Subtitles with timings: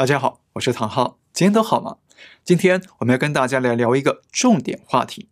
[0.00, 1.98] 大家好，我是唐浩，今天都好吗？
[2.42, 5.28] 今天我们要跟大家来聊一个重点话题。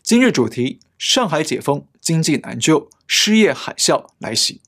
[0.00, 4.60] 今日主题：上海解封，经济难救，失业海啸来袭。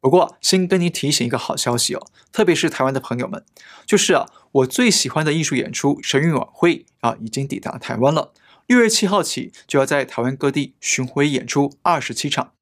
[0.00, 3.44] 不过，先跟您提醒一个好消息哦，特别是台湾的朋友们，
[3.84, 8.32] 就是啊，我最喜欢的艺术演出神韵晚会啊，已经抵达台湾了。
[8.66, 12.52] 六月七号起，就要在台湾各地巡回演出二十七场。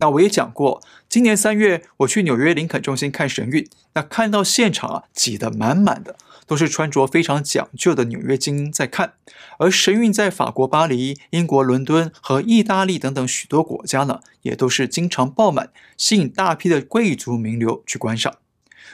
[0.00, 6.14] 那我也讲过，今年三月我去纽约林肯中心看神韵，那看到现场啊挤得满满的，
[6.46, 9.14] 都是穿着非常讲究的纽约精英在看。
[9.58, 18.36] 而神韵在法国巴黎、英国伦敦和意大利等等许多国家呢，也都是经常爆满，吸引大批的贵族名流去观赏。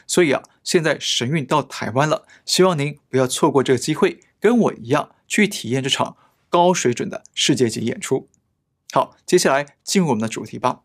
[0.07, 6.17] 所以啊，现在神韵到台湾了，希望您不要错过这个机会，跟我一样去体验这场
[6.49, 8.27] 高水准的世界级演出。
[8.93, 10.81] 好，接下来进入我们的主题吧。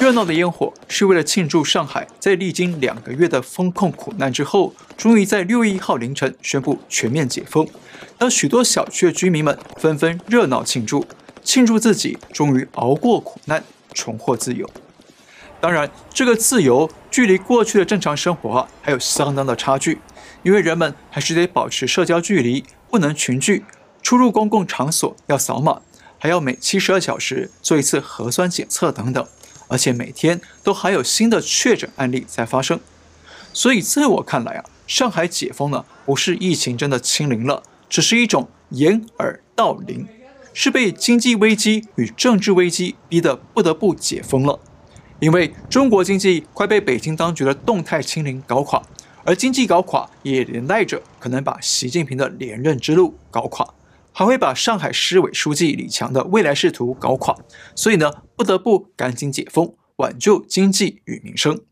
[0.00, 7.68] 热闹的烟火是为了庆祝上海在历经两个月的封控苦难之后，终于在六月一号凌晨宣布全面解封。
[8.16, 11.06] 当许多小区的居民们纷纷热闹庆祝，
[11.44, 13.62] 庆祝自己终于熬过苦难，
[13.92, 14.66] 重获自由。
[15.60, 20.00] 当然，这个自由距离过去的正常生活，还有相当的差距，
[20.42, 23.66] 因为人们还是得保持社交距离，不能群聚，
[24.00, 25.82] 出入公共场所要扫码，
[26.18, 29.28] 还要每七十二小时做一次核酸检测等等。
[29.70, 32.80] 而且每天都还有新的确诊案例在发生，
[33.52, 40.08] 所以在我看来啊，上海解封呢，不是疫情真的清零了，只是一种掩耳盗铃，
[40.52, 44.58] 是被经济危机与政治危机逼得不得不解封了。
[45.20, 48.82] 因为中国经济快被北京当局的动态清零搞垮，
[49.22, 53.68] 而经济搞垮也连带着可能把习近平的连任之路搞垮。
[54.20, 57.34] 还会把上海市委书记李强的未来仕途搞垮，
[57.74, 61.62] 所以呢，不得不赶紧解封，挽救经济与民生。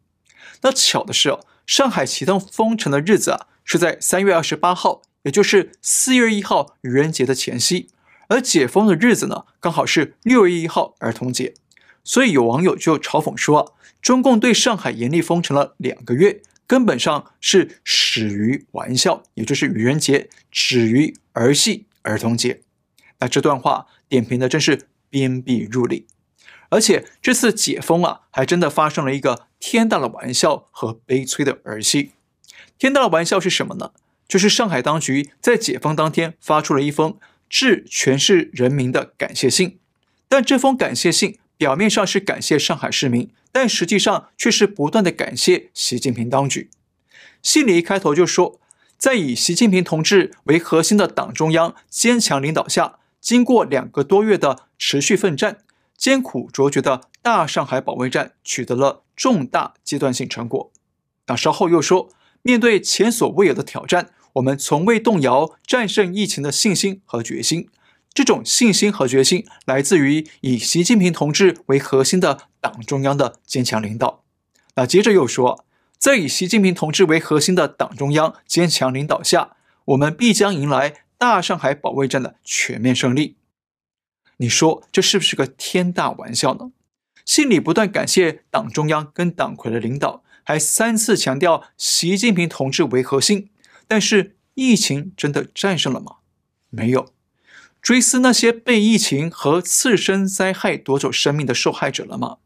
[0.63, 7.91] 那巧的是哦，上海启动封城的日子啊，是在三月二十八号，也就是四月一号愚人节的前夕，
[8.29, 11.53] 而解封的日子呢，刚好是六月一号儿童节。
[12.03, 21.85] 所以有网友就嘲讽说啊，中共对上海严厉封城了两个月，根本上是始于玩笑，也就是愚人节，止于儿戏。
[22.09, 22.63] 儿童节，
[23.19, 26.07] 那这段话点评的真是鞭辟入里，
[26.71, 32.13] 而且这次解封啊，还真的发生了一个天大的玩笑和悲催的儿戏。
[32.79, 33.93] 天大的玩笑是什么呢？
[34.27, 39.79] 就是上海当局在解封当天发出了一封致全市人民的感谢信，
[40.29, 46.71] 但这封感谢信表面上是感谢上海市民，但实际上却是不断的感谢习近平当局。
[47.43, 48.59] 信里一开头就说。
[48.99, 55.59] 在以习近平同志为核心的党中央坚强领导下，经过两个多月的持续奋战，
[55.97, 60.73] 艰苦卓绝的大上海保卫战取得了重大阶段性成果。
[61.29, 62.11] 那稍后又说，
[62.43, 67.69] 面对前所未有的挑战，我们从未动摇战胜疫情的信心和决心。
[68.13, 74.25] 这种信心和决心来自于以习近平同志为核心的党中央的坚强领导。
[74.75, 75.65] 那接着又说。
[75.99, 83.37] 在以习近平同志为核心的党中央坚强领导下，我们必将迎来大上海保卫战的全面胜利。
[84.37, 86.71] 你说这是不是个天大玩笑呢？
[87.25, 93.51] 信里不断感谢党中央跟党魁的领导，还三次强调习近平同志为核心。
[93.89, 96.19] 但是疫情真的战胜了吗？
[96.71, 97.13] 没有。
[97.83, 102.39] 追思那些被疫情和次生灾害夺走生命的受害者了吗？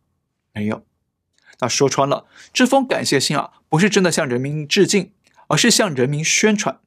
[0.54, 0.86] 没有。
[1.62, 5.12] 那说穿了，这封感谢信啊，不是真的向人民致敬，
[5.46, 6.80] 而是向人民宣传，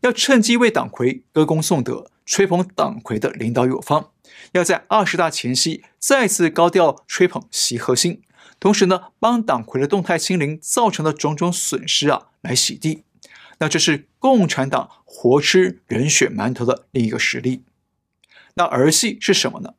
[0.00, 4.10] 要趁机为党魁歌功颂德，吹捧党魁的领导有方，
[4.50, 8.20] 要在二十大前夕再次高调吹捧习核心，
[8.58, 13.04] 同时呢，帮党魁的动态清零造成的种种损失啊，来洗地。
[13.58, 17.62] 那这是共产党活吃人血馒头的另一个实例。
[18.54, 19.74] 那儿戏是什么呢？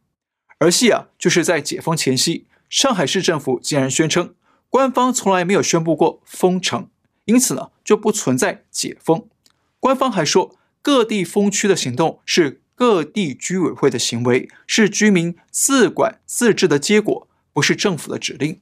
[0.59, 2.47] 儿戏啊，就是在解封前夕。
[2.69, 4.35] 上海市政府竟然宣称，
[4.69, 6.89] 官方从来没有宣布过封城，
[7.25, 9.27] 因此呢就不存在解封。
[9.79, 18.59] 官方还说，各地封区的行动是各地居委会的行为，是居民自管自治的结果，不是政府的指令。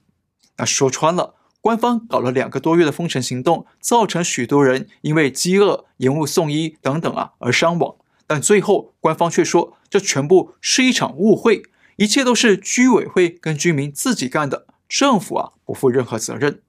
[0.57, 7.95] 那说穿了，官方搞了两个多月的封城行动，造成许多人因为饥饿、延误送医等等啊而伤亡，
[8.27, 11.63] 但最后官方却说，这全部是一场误会。
[11.97, 16.61] 一切都是居委会跟居民自己干的，政府啊不负任何责任，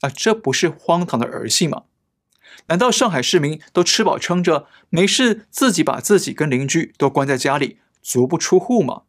[0.00, 1.84] 啊这不是荒唐的儿戏吗？
[2.68, 9.02] 难道上海市民都吃饱撑着，没事自己把自己跟邻居都关在家里，足不出户吗？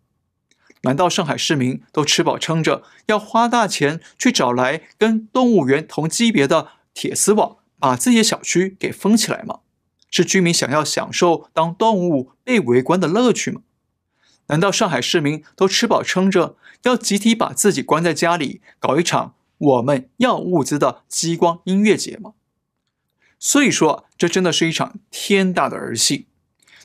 [0.83, 9.59] 难道上海市民都吃饱撑着，要花大钱去找来跟动物园同级别的铁丝网，把自己的小区给封起来吗？
[10.09, 13.61] 是居民想要享受当动物被围观的乐趣吗？
[14.47, 22.33] 难道上海市民都吃饱撑着，要集体把自己关在家里，搞一场我们要物资的激光音乐节吗？
[23.39, 26.27] 所以说，这真的是一场天大的儿戏。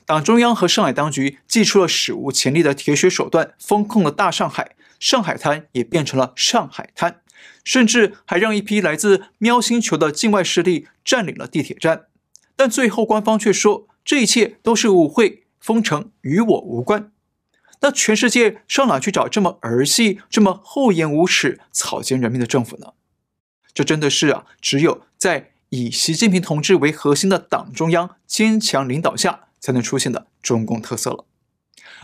[0.05, 7.21] 党中央和上海当局祭出了史无前例的铁血手段，封控了大上海，上海滩也变成了上海滩，
[7.63, 12.07] 甚至还让一批来自喵星球的境外势力占领了地铁站。
[12.57, 17.12] 但最后官方却说，这一切都是误会，封城与我无关。
[17.83, 22.93] 那全世界上哪去找这么儿戏、这么厚颜无耻、草菅人命的政府呢？
[23.75, 29.41] 这真的是啊，只有在以习近平同志为核心的党中央坚强领导下。
[29.63, 31.23] 才能出现的中共特色了。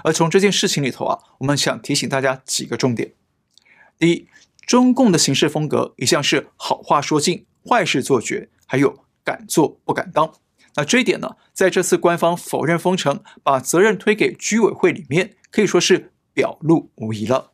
[0.05, 3.11] 而从这件事情里头啊，我们想提醒大家几个重点：
[3.97, 4.29] 第一，
[4.65, 10.33] 中共的行事风格一向是好话说尽，坏事做绝，还有敢做不敢当。
[10.75, 17.51] 那这一点呢，在这次官方否认封城，把责任推给居委会里面，可以说是表露无遗了。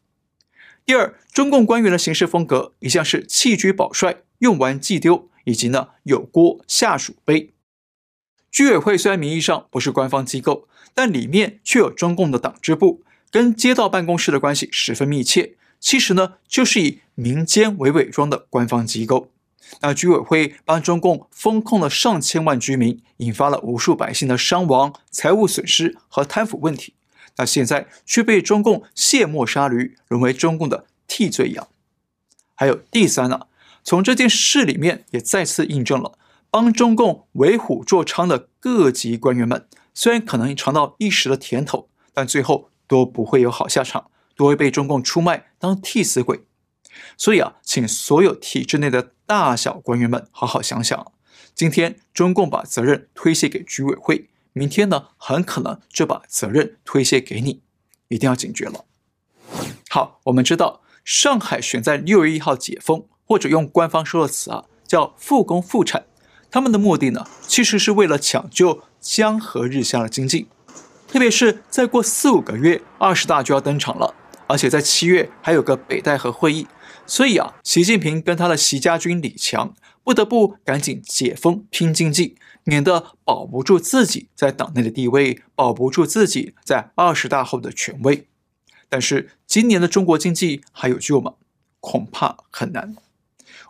[0.85, 7.53] 第二，中共官员的行事风格一向是弃车保帅，用完即丢，以及呢有锅下属背。
[8.51, 13.01] 居委会虽然名义上不是官方机构，但里面却有中共的党支部，
[13.31, 15.55] 跟街道办公室的关系十分密切。
[15.79, 19.31] 其实呢，就是以民间为伪装的官方机构。
[19.81, 26.93] 那居委会帮中共封控了上千万居民，引发了无数百姓的伤亡、财务损失和贪腐问题。
[27.37, 31.67] 那现在却被中共卸磨杀驴，沦为中共的替罪羊。
[32.53, 33.47] 还有第三呢，
[33.83, 36.17] 从这件事里面也再次印证了。
[36.49, 46.45] 帮中共为虎作伥的各级官员们，虽然可能尝到一时的甜头，但最后都不会有好下场，都会被中共出卖当替死鬼。
[47.17, 51.11] 所以啊，请所有体制内的大小官员们好好想想：
[51.53, 57.61] 今天中共把责任推卸给居委会，明天呢，很可能就把责任推卸给你，
[58.07, 58.85] 一定要警觉了。
[59.89, 66.05] 好，我们知道上海选在六月一号解封，或者用官方说的词啊，叫复工复产。
[66.51, 70.47] 他们的目的呢，其实是为了抢救江河日下的经济，
[71.07, 74.15] 特别是再过四五个月，二十大就要登场了，
[74.47, 76.65] 而且在七月还有个北戴河会议，
[77.07, 79.73] 所以啊，习近平跟他的习家军李强
[80.03, 88.27] 不得不赶紧解封拼经济，免得保不住自己在党内的地位，保不住自己在二十大后的权威。
[88.89, 91.33] 但是今年的中国经济还有救吗？
[91.79, 92.95] 恐怕很难。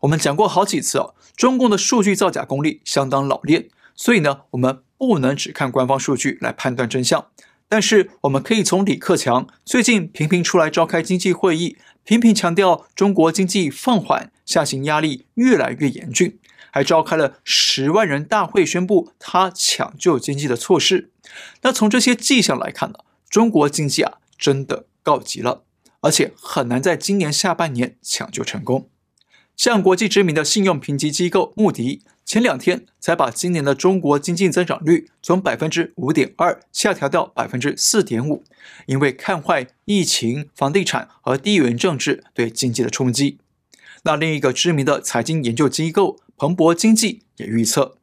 [0.02, 7.28] 我们讲过好几次啊，中共的数据造假功力相当老练，所以呢，我们不能只看官方数据来判断真相。
[7.68, 16.38] 但是我们可以从李克强最近频频出来召开经济会议，频频强调中国经济放缓，下行压力越来越严峻，
[16.70, 21.10] 还召开了十万人大会，宣布他抢救经济的措施。
[21.64, 25.64] 那从这些迹象来看呢，中国经济啊真的告急了，
[26.02, 28.88] 而且很难在今年下半年抢救成功。
[29.58, 38.44] 像国际知名的信用评级机构穆迪，前两天才把今年的中国经济增长率从百分之五点二下调到百分之四点五，
[38.88, 43.38] 因为看坏疫情、房地产和地缘政治对经济的冲击。
[44.04, 47.98] 那另一个知名的财经研究机构彭博经济也预测，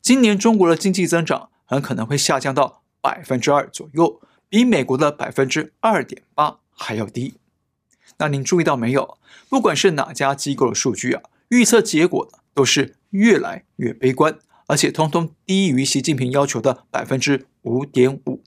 [0.00, 7.34] 今年中国的经济增长很可能会下降到百分之二左右，比美国的百分之二点八还要低。
[8.18, 9.18] 那您注意到没有？
[9.48, 18.42] 不管是哪家机构的数据啊，预测结果呢都是越来越悲观，而且通通低于习近平要求的百分之五点五。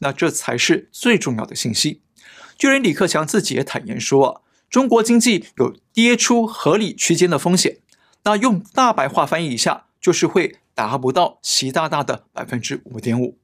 [0.00, 2.00] 那这才是最重要的信息。
[2.56, 7.78] 就连李克强自己也坦言说啊，中国经济有跌出合理区间的风险。
[8.24, 13.38] 那用大白话翻译一下，就是会达不到习大大的百分之五点五。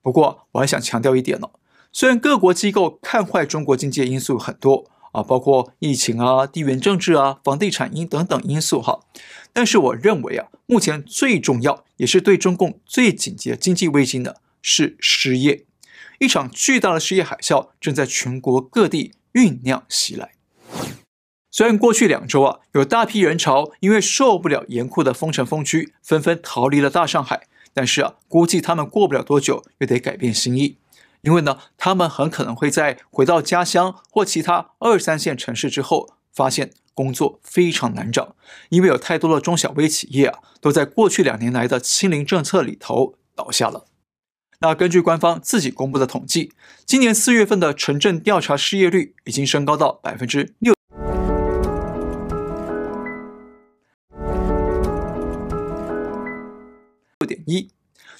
[0.00, 1.48] 不过我还想强调一点呢，
[1.92, 4.90] 虽然各国机构看坏中国经济的因素很多。
[5.12, 9.00] 啊，包括疫情啊、地缘政治啊、房地产因等等因素哈，
[9.52, 15.64] 但是我认为啊，目前最重要也是对中共最紧急的经济危机呢，是失业，
[16.18, 20.32] 一场巨大的失业海啸正在全国各地酝酿袭来。
[21.50, 30.78] 虽然过去两周啊，有大批人潮因为受不了严酷的封城封区，纷纷逃离了大上海，但是啊，估计他们过不了多久又得改变心意。
[31.22, 38.34] 因为呢，他们很可能会在回到家乡或其他二三线城市之后，发现工作非常难找，
[38.70, 43.84] 因为有太多的中小微企业啊，都在过去两年来的清零政策里头倒下了。
[44.58, 46.52] 那根据官方自己公布的统计，
[46.84, 50.74] 今年四月份的城镇调查失业率已经升高到百分之六
[57.20, 57.70] 六点一。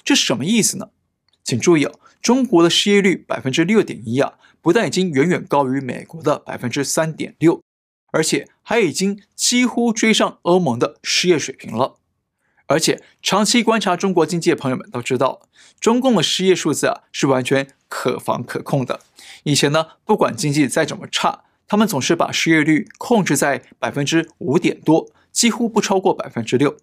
[0.05, 0.89] 这什么意思呢？
[1.43, 7.61] 请注意哦，中国的失业率百分之六点一啊，不但已经远远高于美国的百分之三点六，
[8.11, 11.97] 而且还已经几乎追上欧盟的失业水平了。
[12.67, 15.41] 而且长期观察中国经济的朋友们都知道，
[15.81, 19.01] 中共的失业数字啊是完全可防可控的。
[19.43, 26.77] 以前呢，不管经济再怎么差，他们总是把失业率控制在百分之五点多，几乎不超过百分之六。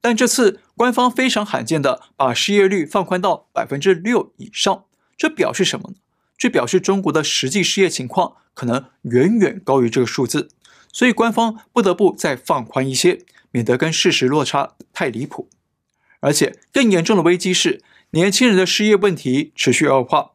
[0.00, 4.84] 但这次官方非常罕见的把失业率放宽到百分之六以上，
[5.16, 5.96] 这表示什么呢？
[6.38, 10.50] 这表示中国的实际失业情况可能远远高于这个数字，
[10.92, 15.48] 所以官方不得不再放宽一些，免得跟事实落差太离谱。
[16.20, 20.32] 而且更严重的危机是，年轻人的失业问题持续恶化。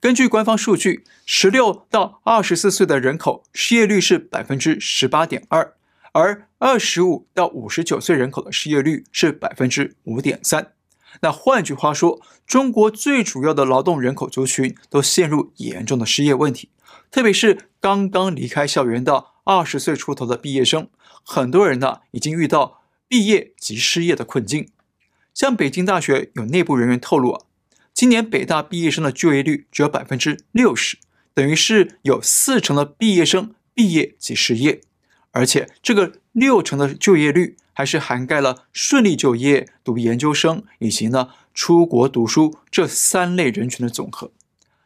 [0.00, 5.74] 根据官方数据，十六到二十四岁的人口失业率是百分之十八点二。
[6.14, 10.72] 而二十五到五十九岁人口的失业率是百分之五点三。
[11.20, 16.70] 那换句话说，中国最主要的劳动人口族群都陷入严重的失业问题，
[17.10, 20.88] 特别是刚刚离开校园的二十岁出头的毕业生，
[21.24, 24.68] 很多人呢已经遇到毕业即失业的困境。
[25.34, 27.44] 像北京大学有内部人员透露啊，
[27.92, 30.96] 今年北大毕业生的就业率只有百分之六十，
[31.34, 34.80] 等于是有四成的毕业生毕业即失业。
[35.34, 44.30] 而且这个六成的就业率还是涵盖了顺利就业、读研究生以及呢出国读书这三类人群的总和。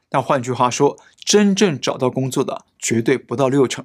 [0.08, 3.84] 但换句话说，真正找到工作的绝对不到六成。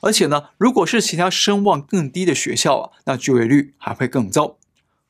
[0.00, 4.56] 而且呢，如果是其他声望更低的学校啊，那就业率还会更糟。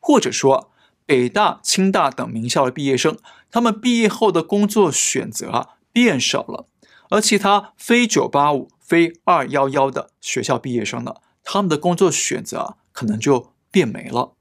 [0.01, 0.73] 或者说，
[1.07, 3.17] 北大、清大等名校的毕业生，
[3.53, 6.67] 他们毕业后的工作选择啊变少了，
[7.11, 8.69] 而其他非九八五。
[8.89, 14.33] 非二幺幺的学校毕业生呢，他们的工作选择，可能就变没了。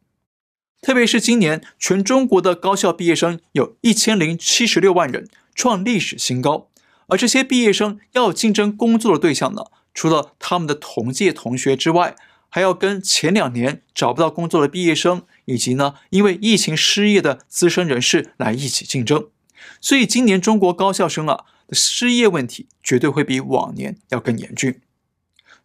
[0.81, 6.69] 特别是今年全中国的高校毕业生有一千零七十六万人，创历史新高。
[7.07, 9.63] 而这些毕业生要竞争工作的对象呢，
[9.93, 12.15] 除了他们的同届同学之外，
[12.47, 19.27] 还要跟前两年找不到工作的毕业生，以及呢因为疫情失业的资深人士来一起竞争。
[19.81, 21.43] 所以今年中国高校生啊。
[21.71, 24.79] 失业问题绝对会比往年要更严峻，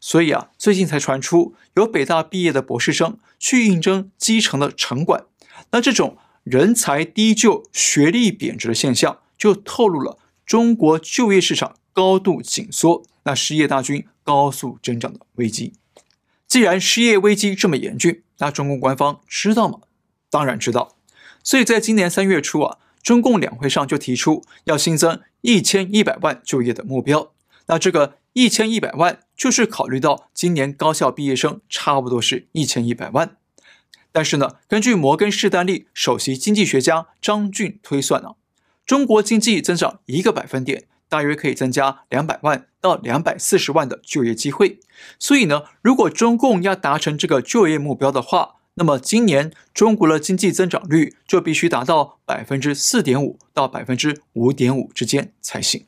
[0.00, 5.26] 所以啊，最近才传出有北大毕业的博士生去应征基层的城管，
[5.70, 15.74] 那这种人才低就、学历贬值的现象，就透露了中国就业市场高度紧缩、那失业大军高速增长的危机。
[16.48, 19.80] 既然失业危机这么严峻，那中共官方知道吗？
[20.28, 20.96] 当然知道，
[21.44, 22.78] 所以在今年三月初啊。
[23.02, 27.32] 中共两会上就提出要新增一千一百万就业的目标，
[27.66, 33.36] 那这个一千一百万就是考虑到今年高校毕业生差不多是一千一百万，
[34.12, 38.36] 但是呢，根据摩根士丹利首席经济学家张俊推算呢，
[38.86, 44.78] 中国经济增长一个百分点，大约可以增加两百万到两百四十万的就业机会，
[45.18, 55.86] 所以呢，如果中共要达成这个就业目标的话，那么今年中国的经济增长率就必须达到百分之四点五到百分之五点五之间才行。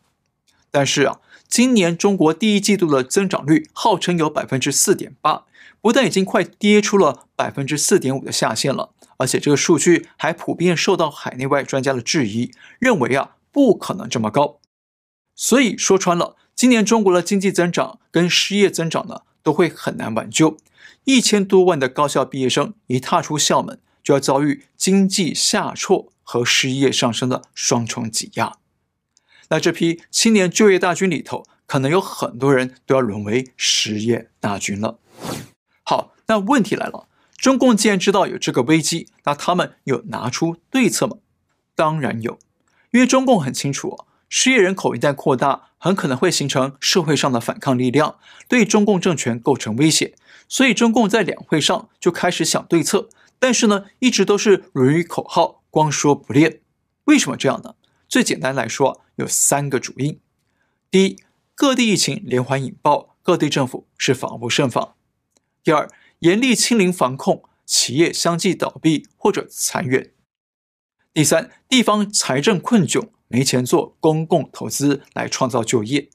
[0.70, 5.44] 但是啊，今年中国第一季度的增长率号称有百分之四点八，
[5.80, 14.58] 不但已经快跌出了百分之四点五的下限了，而且这个数据还普遍受到海内外专家的质疑，认为啊不可能这么高。
[15.34, 20.58] 所以说穿了，今年中国的经济增长跟失业增长呢都会很难挽救。
[21.04, 28.56] 一千多万的高校毕业生一踏出校门，就要遭遇经济下挫和失业上升的双重挤压。
[29.48, 34.98] 那这批青年就业大军里头，可能有很多人都要沦为失业大军了。
[35.82, 37.06] 好，那问题来了，
[37.36, 41.18] 中共既然知道有这个危机，那他们有拿出对策吗？
[41.74, 42.38] 当然有，
[42.92, 48.16] 因为中共很清楚啊，失业人口一旦扩大，很可能会形成社会上的反抗力量，
[48.48, 50.14] 对中共政权构成威胁。
[50.48, 56.62] 所以中共在两会上就开始想对策，但是呢，一直都是沦于口号，光说不练。
[57.04, 57.74] 为什么这样呢？
[58.08, 60.18] 最简单来说，有三个主因：
[60.90, 61.18] 第一，
[61.54, 64.94] 各地疫情连环引爆，各地政府是防不胜防；
[65.62, 70.12] 第二，严厉清零防控，企业相继倒闭或者裁员；
[71.12, 76.08] 第三，地方财政困窘，没钱做公共投资来创造就业。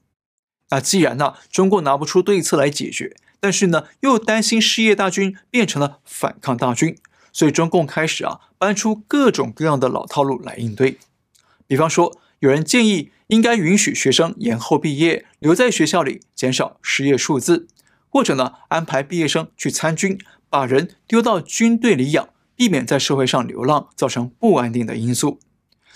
[0.69, 3.17] 那既然呢，中共拿不出对策来解决。
[3.41, 6.97] 但是呢，又担心失业大军变成了反抗大军，
[7.33, 10.97] 所以中共开始啊搬出各种各样的老套路来应对。
[11.65, 17.65] 比方说，有人建议应该允许学生延后毕业，留在学校里，减少失业数字；
[18.09, 20.17] 或者呢，安排毕业生去参军，
[20.49, 25.39] 把人丢到军队里养，避免在社会上流浪，造成不安定的因素。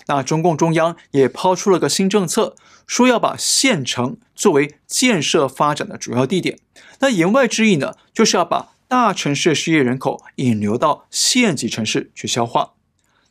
[0.08, 2.56] 那中共中央也抛出了个新政策，
[2.88, 6.60] 说要把县城作为建设发展的主要地点。
[7.00, 12.74] 那言外之意呢，就是要把大城市失业人口引流到县级城市去消化。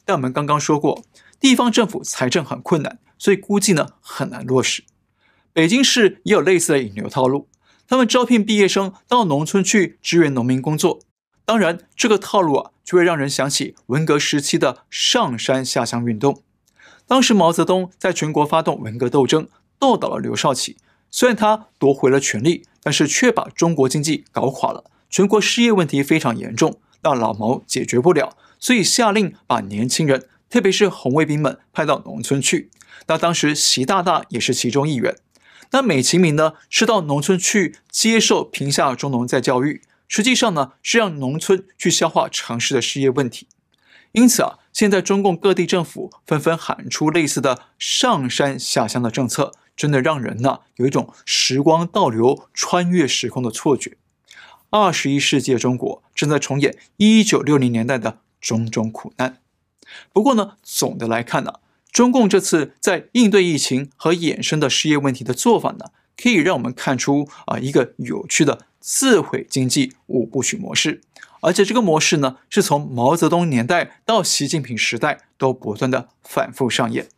[0.05, 1.05] 但我们刚刚说过，
[1.39, 4.85] 地方政府财政很困难，所以估计呢很难落实。
[5.53, 7.49] 北京市也有类似的引流套路，
[7.87, 11.01] 他们招聘毕业生到农村去支援农民工作。
[11.45, 16.43] 当然，这个套路啊，就会让人想起文革时期的上山下乡运动。
[17.13, 19.47] 当时毛泽东在全国发动文革斗争，
[19.79, 20.79] 斗倒了刘少奇。
[21.11, 32.71] 虽然他夺回了权力，但是却把中国经济搞垮了，全国失业问题非常严重，让老毛解决不了，所以下令把年轻人，特别是红卫兵们派到农村去。
[33.09, 35.15] 那当时习大大也是其中一员。
[35.73, 43.49] 那美其名呢是到农村去接受贫下中农再教育，实际上呢是让农村去消化城市的失业问题。
[44.13, 53.97] 因此啊，现在中共各地政府纷纷喊出类似的上山下乡的政策，真的让人呢有一种时光倒流、穿越时空的错觉。
[54.71, 59.39] 二十一世纪的中国正在重演一九六零年代的种种苦难。
[60.15, 61.61] 不过呢，总的来看呢，
[61.91, 71.03] 中共这次在应对疫情和衍生的失业问题的做法呢，可以让我们看出啊一个有趣的自毁经济五部曲模式。
[71.43, 77.09] 而且这个模式呢，是从毛泽东年代到习近平时代都不断的反复上演。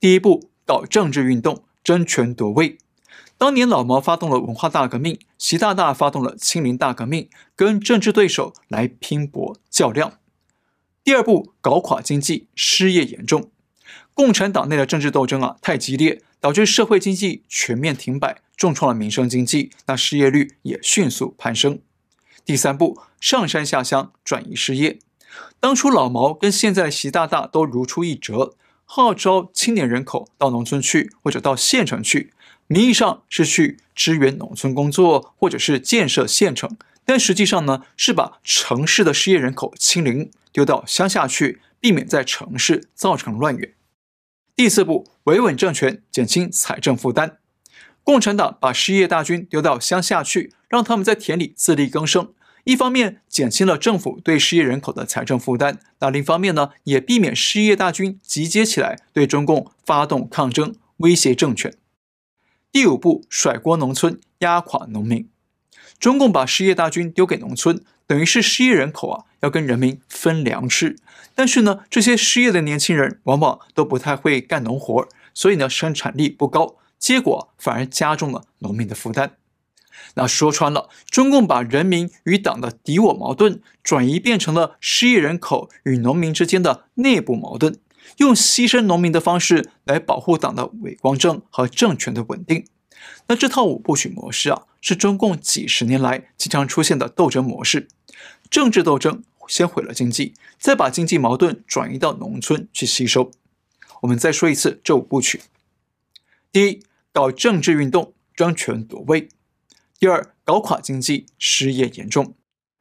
[0.00, 2.78] 第一步，搞政治运动，争权夺位。
[3.36, 10.18] 当年老毛发动了文化大革命，习大大发动了清零大革命，跟政治对手来拼搏较量。
[11.02, 13.50] 第二步，搞垮经济，失业严重。
[14.14, 21.80] 共产党内的政治斗争啊太激烈，导致社会经济全面停摆，重创了民生经济，那失业率也迅速攀升。
[22.44, 24.98] 第三步，上山下乡转移失业。
[25.58, 28.54] 当初老毛跟现在的习大大都如出一辙，
[28.84, 32.32] 号召青年人口到农村去或者到县城去，
[32.66, 43.74] 名义上是去支援农村工作或者是建设县城，但实际上呢是把城市的失业人口清零，丢到乡下去，避免在城市造成乱源。
[44.54, 47.38] 第四步，维稳政权，减轻财政负担。
[48.04, 52.32] 共产党把失业大军丢到乡下去，让他们在田里自力更生。
[52.64, 61.74] 一方面减轻了政府对失业人口的财政负担，那另一方面呢，也避免失业大军集结起来对中共发动抗争，威胁政权。
[62.70, 65.28] 第五步，甩锅农村，压垮农民。
[65.98, 70.96] 中共把失业大军丢给农村，等于是失业人口啊要跟人民分粮吃。
[71.34, 76.76] 但是呢，这些失业的年轻人往往都不太会干农活，所以呢，生产力不高。
[77.04, 79.36] 结果反而加重了农民的负担。
[80.14, 87.78] 那说穿了，中共把人民与党的敌我矛盾转移变成了失业人口与农民之间的内部矛盾，
[88.16, 92.64] 用牺牲农民的方式来保护党的伟光正和政权的稳定。
[93.26, 97.88] 那这套五部曲模式啊，是中共几十年来经常出现的斗争模式：
[98.48, 103.30] 政治斗争先毁了经济，再把经济矛盾转移到农村去吸收。
[104.00, 105.42] 我们再说一次这五部曲：
[106.50, 106.82] 第一，
[107.14, 109.28] 搞政治运动，争权夺位；
[110.00, 112.34] 第二，搞垮经济，失业严重；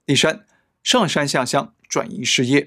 [0.08, 0.44] 第三，
[0.82, 2.66] 上山下乡，转移失业；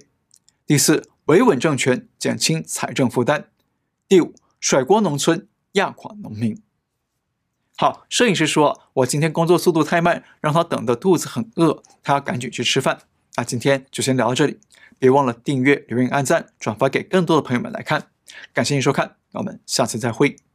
[0.65, 3.49] 第四，维稳政权，减轻财政负担；
[4.07, 6.63] 第五，甩锅农村，压垮农民。
[7.77, 13.01] 好，摄影师说，我今天工作速度太慢，让他等得肚子很饿，他要赶紧去吃饭。
[13.35, 14.61] 那今天就先聊到这里，
[15.01, 18.13] 别忘了订阅、留言、按赞、转发给更多的朋友们来看。
[18.53, 20.46] 感谢您收看，我们下次再会。